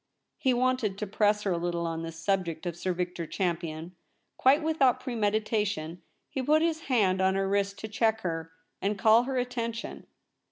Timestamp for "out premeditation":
4.81-6.01